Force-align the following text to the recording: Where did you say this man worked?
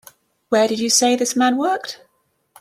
Where 0.49 0.67
did 0.67 0.79
you 0.79 0.89
say 0.89 1.15
this 1.15 1.35
man 1.35 1.57
worked? 1.57 2.01